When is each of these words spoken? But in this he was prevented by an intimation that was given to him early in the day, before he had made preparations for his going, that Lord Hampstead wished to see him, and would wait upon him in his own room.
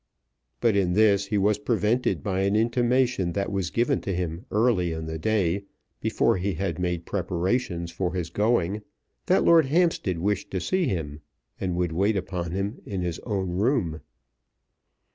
But 0.61 0.75
in 0.75 0.93
this 0.93 1.27
he 1.27 1.37
was 1.37 1.59
prevented 1.59 2.23
by 2.23 2.39
an 2.41 2.55
intimation 2.55 3.33
that 3.33 3.51
was 3.51 3.69
given 3.69 4.01
to 4.01 4.15
him 4.15 4.45
early 4.49 4.91
in 4.93 5.05
the 5.05 5.19
day, 5.19 5.65
before 5.99 6.37
he 6.37 6.53
had 6.55 6.79
made 6.79 7.05
preparations 7.05 7.91
for 7.91 8.15
his 8.15 8.31
going, 8.31 8.81
that 9.27 9.43
Lord 9.43 9.67
Hampstead 9.67 10.17
wished 10.17 10.49
to 10.49 10.59
see 10.59 10.87
him, 10.87 11.21
and 11.59 11.75
would 11.75 11.91
wait 11.91 12.17
upon 12.17 12.49
him 12.49 12.81
in 12.83 13.01
his 13.01 13.19
own 13.19 13.51
room. 13.51 14.01